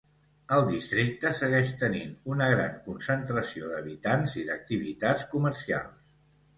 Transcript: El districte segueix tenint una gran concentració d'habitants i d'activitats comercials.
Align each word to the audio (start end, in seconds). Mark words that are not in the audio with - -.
El 0.55 0.63
districte 0.69 1.31
segueix 1.39 1.69
tenint 1.83 2.17
una 2.37 2.49
gran 2.55 2.73
concentració 2.89 3.73
d'habitants 3.77 4.37
i 4.45 4.51
d'activitats 4.53 5.31
comercials. 5.37 6.07